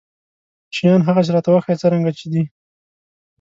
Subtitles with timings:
[0.75, 2.43] شيان هغسې راته وښايه څرنګه چې دي.